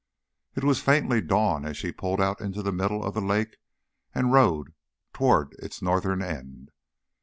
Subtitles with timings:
[0.55, 3.57] It was faintly dawn as she pulled out into the middle of the lake
[4.15, 4.73] and rowed
[5.13, 6.71] toward its northern end.